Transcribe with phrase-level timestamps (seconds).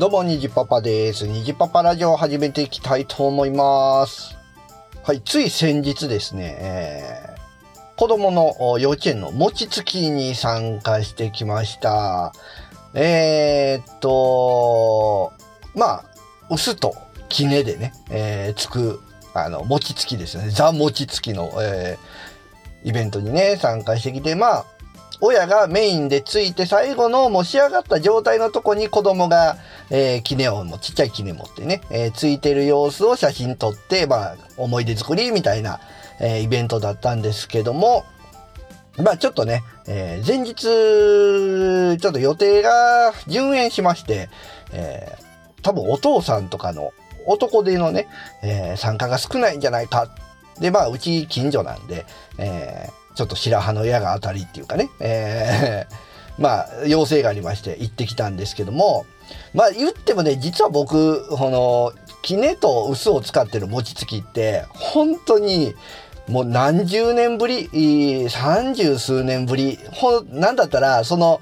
[0.00, 1.26] どうも、にじパパです。
[1.26, 4.34] にじパパラジオを始めていきたいと思います。
[5.02, 12.32] はい、つい先日ですね、えー子供の幼稚園の餅つきに参加してきました。
[12.94, 15.34] えーっと、
[15.74, 16.04] まあ、
[16.50, 16.94] 薄と
[17.28, 19.02] 杵でね、えーつく、
[19.34, 20.48] あの、餅つきですよね。
[20.48, 24.64] ザ餅つきの、えーイベントにね、参加してきて、まあ、
[25.20, 29.58] 親がメインでついて最後のもう仕上がった状態のとこに子供が、
[29.90, 35.80] えー、杵をもちっちゃい杵持ってね、えーついてる様子を写真撮って、まあ、思い出作りみたいな、
[36.20, 38.04] えーイベントだったんですけども、
[38.98, 44.28] まあちょっとね、えー前日、ちょっと予定が順延しまして、
[44.72, 45.30] えー
[45.62, 46.92] 多分お父さんとかの
[47.26, 48.08] 男手のね、
[48.42, 50.08] えー参加が少ないんじゃないか。
[50.60, 52.06] で、まあうち近所なんで、
[52.38, 55.94] えーちょっと白羽の矢が当たりっていうかね、えー
[56.40, 59.04] まあ要請がありまして行ってきたんですけども、
[59.54, 61.92] まあ言ってもね、実は僕、この、
[62.22, 65.74] 杵と薄を使ってる餅つきって、本当に、
[66.28, 71.40] もう何十年ぶり、三十数年ぶり、ほ、なんだったら、その、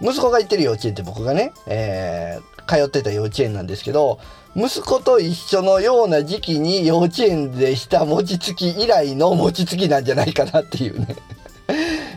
[0.00, 4.18] 息子が行ってる幼稚園って僕がね、えー通ってた幼稚園なんですけど、
[4.54, 11.16] 息子と一緒のような時期に幼稚園でした餅つき以来の餅つきなんじゃないかなっていうね。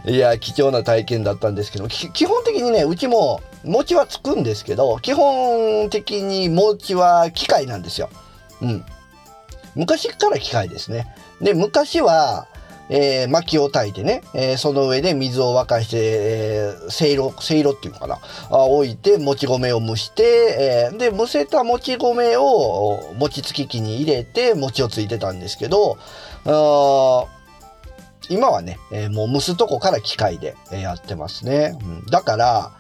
[0.06, 8.10] いや、貴重な体験だったんですけど、基本的にね、うちも餅はつくんですけど、基本的に餅は機械なんですよ。
[8.62, 8.86] うん。
[9.76, 11.08] 昔から機械ですね。
[11.42, 12.48] で、昔は、
[12.88, 18.20] えー薪を焚いてね、えーその上で水を沸かして、えーせいろ、せいろっていうのかな、
[18.52, 25.98] あ置いて、もち米を蒸して、えーで、蒸せたもち米を餅つき機に入れて、餅をついてたんですけど、
[26.46, 27.26] あ
[28.30, 31.78] 今はね、えーもう蒸すとこから機械でえーやってますね。
[31.82, 32.72] うんだから、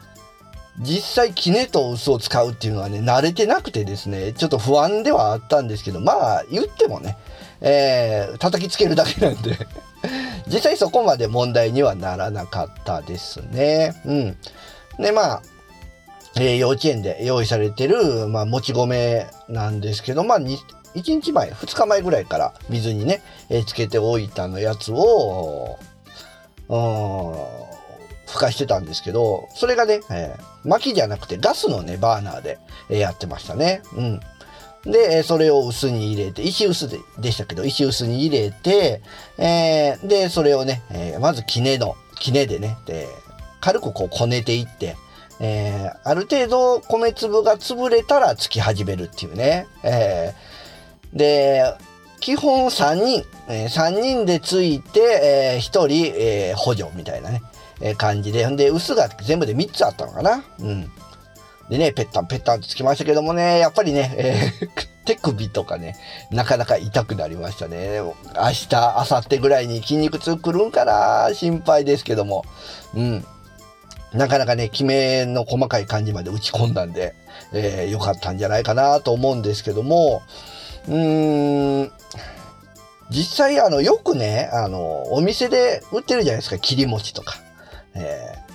[0.80, 7.18] 実際、杵と薄を使うっていうのはね、慣れてなくてですね、ちょっと不安ではあったんですけど、まあ、言ってもね、
[7.62, 9.58] えー叩きつけるだけなんで、
[10.47, 13.96] 実際そこまで問題にはならなかったですね。
[14.06, 14.38] うん。
[15.00, 15.41] で、まあ、
[16.36, 20.57] えー幼稚園で用意されてる、まあ、もち米なんですけど、まあ、1
[20.94, 25.78] 日前、2日前ぐらいから水にね、えーつけておいたのやつを、
[26.68, 27.75] うん
[28.35, 32.57] ふかしてたんですけど、それがね、えー薪じゃなくてガスのね、バーナーで、
[32.90, 33.81] えーやってましたね。
[33.96, 34.19] うん。
[34.84, 39.01] で、えーそれを薄に入れて、石薄ででしたけど、石薄に入れて、
[39.38, 43.07] えーで、それをね、えーまず杵の、杵でね、で
[43.62, 44.95] 軽くこうこねていって、
[45.40, 49.68] えーある程度米粒が潰れたらつき始めるっていうね。
[49.84, 51.63] えーで、
[52.19, 55.00] 基本3人、え3人でついて、
[55.56, 57.54] え1人、えー補助みたいなね、えー
[57.97, 58.47] 感じで。
[58.47, 60.44] んで、薄が全部で3つあったのかな。
[60.59, 60.91] うん。
[61.69, 65.96] でね、ペッタンペッタンとつきましたけどもね、やっぱりね、えー 手首とかね、
[66.31, 68.00] なかなか痛くなりましたね。
[68.00, 72.44] 明日、明後日ぐらいに筋肉痛くるんかな心配ですけども。
[72.96, 73.25] うん。
[74.13, 77.13] なかなかね、決めの細かい感じまで打ち込んだんで、
[77.53, 80.24] えー良かったんじゃないかなと思うんですけども、
[80.88, 81.92] うーん、
[83.12, 87.44] 実際あの、よくね、あの、お店で売ってるじゃないですか、切り餅とか。
[87.95, 88.45] えー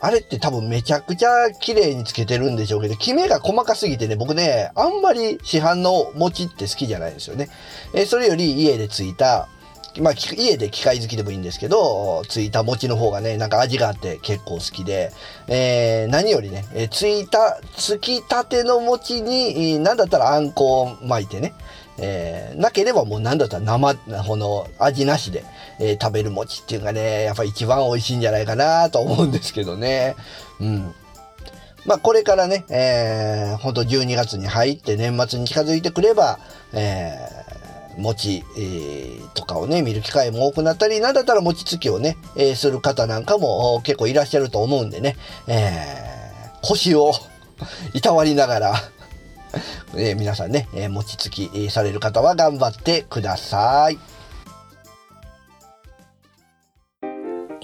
[0.00, 7.48] あれって多分めちゃくちゃ綺麗につけてるんでしょうけど、キメが細かすぎてね、僕ね、あんまり市販の餅って好きじゃないんですよね。
[7.94, 9.48] えーそれより家でついた、
[10.02, 15.10] まあ、家で機械好きでもいいんですけど、ついた餅の方がね、なんか味があって結構好きで、
[15.48, 21.54] えー何よりね、えーついた、つきたての餅に、えーなんだったらあんこを巻いてね、
[21.98, 25.44] えーなければもうなんだったら生、この味なしで、
[25.78, 30.16] えー食べる餅っていうのがね、やっぱ一番美味しいんじゃないかなと思うんですけどね。
[30.60, 30.94] うん。
[31.86, 36.38] まあこれからね、えー、ほんと12月に入って年末に近づいてくれば、
[36.72, 45.16] えー、餅、えーとかをね、見る機会も多くなったり、なんだったら餅つきをね、えーする方なんかも結構いらっしゃると思うんでね、
[45.46, 46.14] えー
[46.66, 47.12] 腰を
[47.92, 48.74] いたわりながら、
[49.96, 53.98] えー皆さんね、えー餅つきえーされる方は頑張ってください。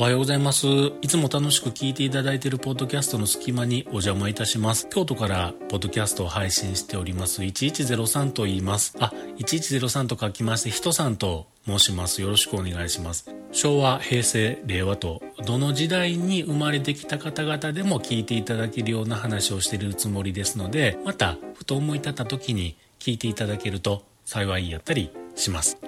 [0.00, 0.66] おはようございます。
[1.02, 4.88] いつも楽しく聞いていただいているポッドキャストの隙間にお邪魔いたします。
[4.88, 8.96] 京都からポッドキャストを配信しております1103と言います。
[8.98, 12.22] あ、1103と書きまして、人さんと申します。
[12.22, 13.30] よろしくお願いします。
[13.52, 25.78] 昭和、平成、令和と、どの時代に生まれてきた方々でも聞いていただけるような話をしているつもりですので、また、ふと思い立った時に聞いていただけると幸いやったりします。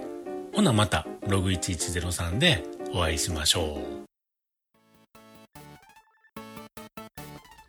[0.54, 2.64] ほなまた、ログ1103で
[2.94, 4.02] お会いしましょう。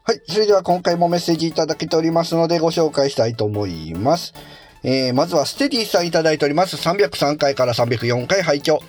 [0.06, 4.34] はい、それでは今回もメッセージいただけておりますのでご紹介したいと思います。
[4.84, 6.76] えーまずはステディさんいただいております。
[6.76, 8.82] 303回から304回拝聴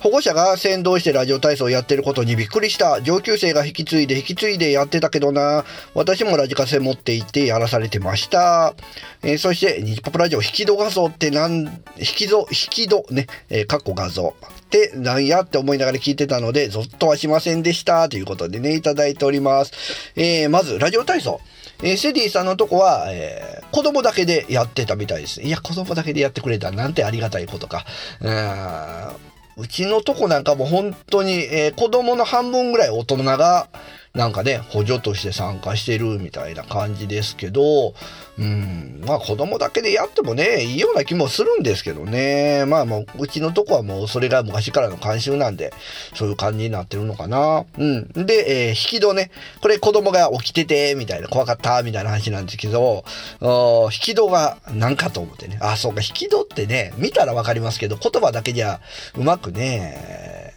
[0.00, 3.02] 保護者が先導してラジオ体操をやってることにびっくりした。
[3.02, 5.64] 上級生が引き継いで引き継いでやってたけどな。
[5.94, 8.74] 私もラジカセ持っていてやらされてました。
[9.22, 11.64] えーそして、ニジパプラジオ引き戸画像ってなん、
[11.96, 18.08] 引き戸、引き戸ね、えー、かっこ画像ってなんやって思いながら聞いてたので、ゾッとはしませんでした。
[18.08, 19.72] ということでね、いただいております。
[20.16, 21.40] えーまず、ラジオ体操。
[21.82, 25.42] えーセディさんのとこは、え子供だけでやってたみたいです。
[25.42, 27.84] いや、子供だけでやってくれたなんてありがたいことか。
[28.20, 33.68] うんうちのとこなんかも本当に、えー子供の半分ぐらい大人が、
[34.14, 37.94] なんかね、補助として参加してるみたいな感じですけど、
[38.38, 42.64] うん、まあ子供だけでやってもね、いいような気もするんですけどね。
[42.66, 45.72] まあもう、うちのとこはもうそれが昔からの慣習なんで、
[46.14, 47.64] そういう感じになってるのかな。
[47.78, 48.08] うん。
[48.12, 49.30] で、えー引き戸ね。
[49.62, 53.04] これ子供が起きてて、みたいな、怖かった、みたいな話なんですけど、
[53.40, 55.58] 引き戸が何かと思ってね。
[55.62, 58.80] あ、そうか、引き戸ってね、見たらわかりますけど、言葉だけじゃ
[59.14, 60.52] うまくね、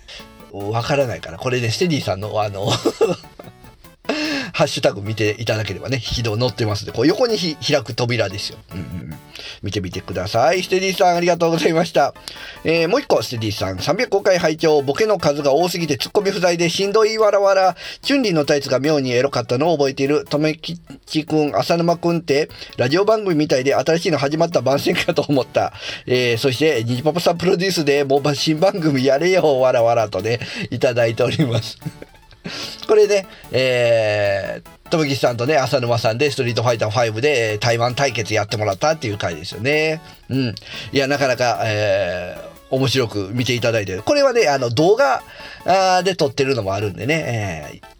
[0.51, 2.69] わからないから、これね、ステディさんのあの、
[4.55, 8.57] ハッシュタグ見ていただければね、引き戸載ってますんで、こう横に開く扉ですよ。
[8.71, 9.13] うんうん
[9.61, 10.63] 見てみてください。
[10.63, 12.13] ステディさんありがとうございました。
[12.63, 17.75] えーもう一個、ステディさん、305回拝聴ボケの数が多すぎてツッコミ不在でしんどいわらわら。
[18.01, 20.23] チュンリーのタイツが妙にエロかったのを覚えている。
[20.23, 25.73] とめきちくん、浅沼くんって、ラジオ番組みたいで新しいの始まった番宣かと思った。
[26.05, 31.77] えーそして、ニジパパさんプロデュースで、もう新番組やれよ、わらわらとね、いただいております。
[32.87, 40.01] これね、えー、とめきちさんとね、浅沼さんで、ストリートファイター5で、台湾対決やってもらったっていう回ですよね。
[40.29, 40.55] うん。
[40.91, 45.21] いや、なかなか、えー面白く見ていただいて、これはね、あの、動画
[46.03, 47.95] で撮ってるのもあるんでね、えー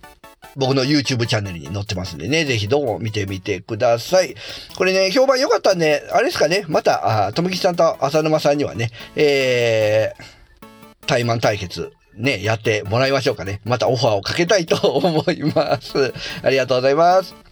[0.57, 4.35] 僕の YouTube チャンネルに載ってますんでね、ぜひどうも見てみてください。
[4.77, 10.65] これね、評判良かったんで、あれですかね、また、あーとめきちさんと浅沼さんにはね、えー、
[11.07, 13.61] タイマン対決、ね、やってもらいましょうかね。
[13.65, 16.13] またオファーをかけたいと思います。
[16.43, 17.44] ありがとうございます。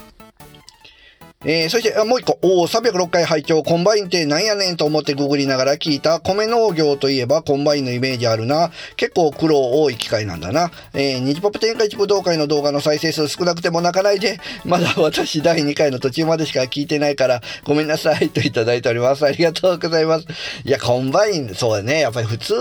[1.46, 8.72] えー、そして、もう一個、おー306回拝聴コンバインってなんやねんと思ってググりながら聞いた、米農家といえばコンバインのイメージあるな。
[8.96, 10.72] 結構苦労多い機械なんだな。
[10.94, 19.26] えー、日ポップ展開地武道会の動画の再生数少なくても泣かないで、まだ私第2回の途中までしか聞いてないから、ごめんなさいといただいております。
[19.26, 20.26] ありがとうございます。
[20.64, 22.00] いや、コンバイン、そうだね。
[22.00, 22.54] やっぱり普通、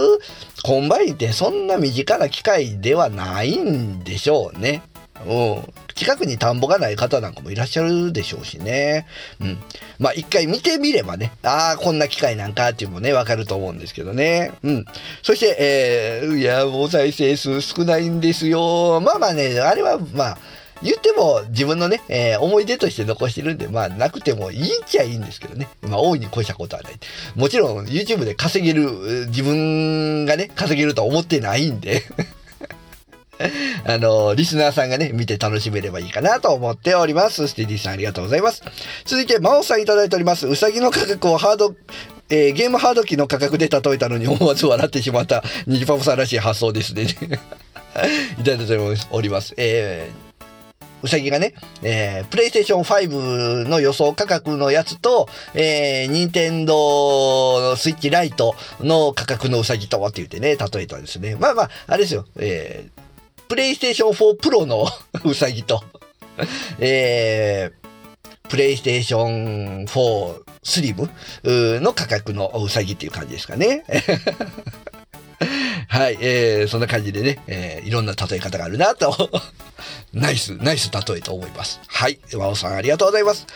[0.65, 4.83] コンバインってそんな身近な機械ではないんでしょうね。
[5.27, 5.73] うん。
[6.03, 9.07] 近くに田んぼがない方なんかもいらっしゃるでしょうしね。
[9.41, 9.59] うん。
[10.01, 14.51] まあ一回見てみればね、ああ、こんな機械なんかっていうのもね、わかると思うんですけどね。
[14.65, 14.85] うん。
[15.23, 19.01] そして、えー、いや、もう再生数少ないんですよ。
[19.01, 20.39] まあまあね、あれはまあ、
[20.83, 25.69] 言っても自分のね、えー思い出として残してるんで、まあなくてもいいっちゃいいんですけどね。
[25.83, 26.95] まあ大いに越したことはない。
[27.37, 32.03] もちろん YouTube で稼げる、自分がね、稼げるとは思ってないんで。
[33.85, 37.49] あの、リスナーさんがね、見て楽しめればいいかなと思っております。
[37.49, 38.63] ステディさんありがとうございます。
[39.05, 40.47] 続いて、マオさんいただいております。
[40.47, 41.75] うさぎの価格をハード、
[42.31, 47.05] えーゲームハード機の価格で例えたのに思わず笑ってしまった、ニジパパさんらしい発想ですね。
[48.39, 48.79] いただいて
[49.11, 49.55] おります。
[49.57, 50.33] えー
[51.03, 61.35] うさぎがね、えー、プレイステーション5の予想価格のやつと、えー、ニンテンドースイッチライトの価格のうさぎとって言ってね、例えたんですね。
[61.35, 63.02] まあまあ、あれですよ、えー、
[63.53, 64.87] プレイステーション4プロの
[65.27, 65.83] うさぎと、
[66.79, 71.11] えー、プレイステーション4スリム？
[71.83, 73.85] の価格のうさぎっていう感じですかね。
[75.87, 79.31] はい、えー、そんな感じでね、えー、いろんな例え方があるなと、
[80.15, 81.79] ナイス、ナイス例えと思います。
[81.89, 83.47] はい、和尾さんありがとうございます。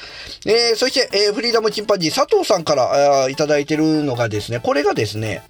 [0.44, 5.42] えー、そして、えー、フリーダムチンパンジー佐藤さんからいただいてるのがですね、これがですね、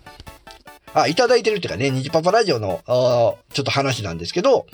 [1.02, 2.82] あ、いただいてるっていうかね、ニジパパラジオの、
[3.52, 4.66] ちょっと話なんですけど、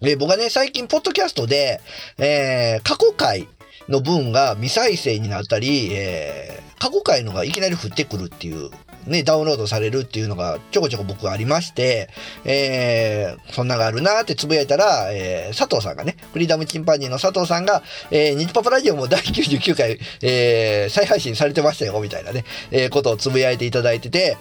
[0.00, 1.80] えー僕はね、最近、ポッドキャストで、
[2.18, 3.46] えー過去回
[3.88, 8.70] の分が未再生になったり、えー過去回のがいきなり降ってくるっていう、
[9.06, 12.08] ね、ダウンロードされるっていうのがちょこちょこ僕ありまして、
[12.44, 24.36] えーそんながあるなーってつぶやいたら、えー佐藤さんがね、フリーダムチンパンジーの佐藤さんが、えー、ニジパパラジオも第99回、えー再配信されてましたよ、みたいなね、えーことをつぶやいていただいてて、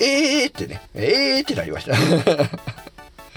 [0.00, 1.96] えーってね、えーってなりました。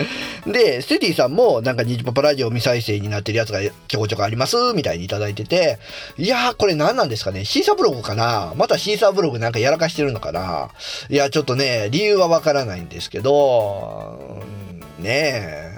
[0.45, 5.79] で、ステディさんもなんかニジパパラジオ未再生になってるやつがちょこちょこありますみたいにいただいてて、
[6.17, 7.45] いやーこれ何なんですかね。
[7.45, 8.53] シーサーブログかな。
[8.55, 10.69] またシーサーブログなんかやらかしてるのかな。
[11.09, 14.41] いや、ちょっとね、理由はわからないんですけど、
[14.99, 15.71] ねえ、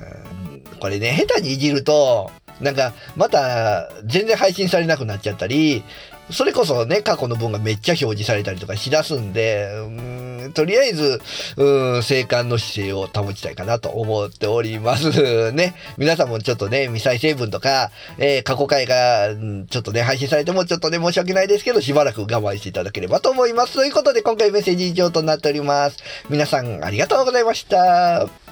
[0.79, 5.83] これね、下手にいじると、なんか、また、全然配信されなくなっちゃったり、
[6.31, 11.21] それこそね、過去の分がめっちゃ表示されたりとかしだすんで、うんとりあえず、
[11.57, 15.75] うん、生還の姿勢を保ちたいかなと思っております ね。
[15.97, 19.29] 皆さんもちょっとね、未再生分とか、えー過去回が、
[19.69, 23.73] ちょっとね、配信されてもちょっとね、申し訳ないですけど、しばらく我慢していただければと思います。
[23.73, 25.97] ということで、今回メッセージ以上となっております。
[26.29, 28.42] 皆さん、ありがとうございました。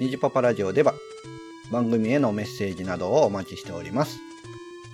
[0.00, 0.94] ニジパパラジオでは
[1.72, 4.20] 番組へのメッセージなどをお待ちしております。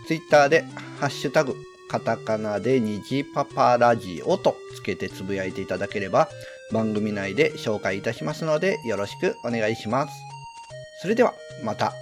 [0.06, 0.62] ツイッターで
[0.98, 1.56] ハッシュタグ
[1.88, 6.28] カタカナでニジパパラジオとつけてつぶやいていただければ
[6.72, 10.14] 番組内で紹介いたしますのでよろしくお願いします。
[11.02, 11.92] それではまた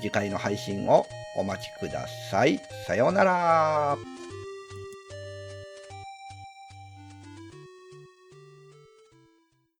[0.00, 2.58] 次回の配信をお待ちください。
[2.86, 4.13] さようなら。